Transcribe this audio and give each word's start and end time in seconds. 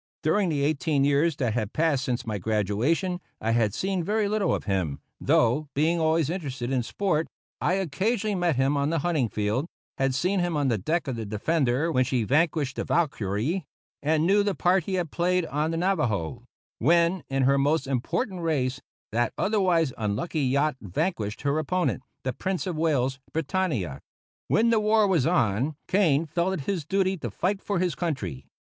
During 0.23 0.49
the 0.49 0.63
eighteen 0.63 1.03
years 1.03 1.35
that 1.35 1.53
had 1.53 1.73
passed 1.73 2.03
since 2.05 2.25
my 2.25 2.39
graduation 2.39 3.21
I 3.39 3.51
had 3.51 3.71
seen 3.75 4.03
very 4.03 4.27
little 4.27 4.51
of 4.51 4.63
him, 4.63 4.99
though, 5.19 5.67
being 5.75 5.99
always 5.99 6.27
interested 6.27 6.71
in 6.71 6.81
sport, 6.81 7.27
I 7.61 7.73
occasionally 7.73 8.33
met 8.33 8.55
him 8.55 8.75
on 8.75 8.89
the 8.89 8.97
hunting 9.05 9.29
field, 9.29 9.67
had 9.99 10.15
seen 10.15 10.39
him 10.39 10.57
on 10.57 10.69
the 10.69 10.79
deck 10.79 11.07
of 11.07 11.17
the 11.17 11.23
Defender 11.27 11.91
when 11.91 12.03
she 12.03 12.23
vanquished 12.23 12.77
the 12.77 12.83
Valkyrie, 12.83 13.67
and 14.01 14.25
knew 14.25 14.41
the 14.41 14.55
part 14.55 14.85
he 14.85 14.95
had 14.95 15.11
played 15.11 15.45
on 15.45 15.69
the 15.69 15.77
Navajoe, 15.77 16.45
when, 16.79 17.23
in 17.29 17.43
her 17.43 17.59
most 17.59 17.85
important 17.85 18.41
race, 18.41 18.81
that 19.11 19.33
otherwise 19.37 19.93
unlucky 19.99 20.41
yacht 20.41 20.77
vanquished 20.81 21.41
her 21.41 21.59
opponent, 21.59 22.01
the 22.23 22.33
Prince 22.33 22.65
of 22.65 22.75
Wales's 22.75 23.19
Britannia. 23.33 23.99
When 24.47 24.71
the 24.71 24.79
war 24.79 25.05
was 25.05 25.27
on, 25.27 25.75
Kane 25.87 26.25
felt 26.25 26.55
it 26.55 26.61
his 26.61 26.85
duty 26.87 27.17
to 27.17 27.29
fight 27.29 27.61
for 27.61 27.77
his 27.77 27.93
country. 27.93 28.47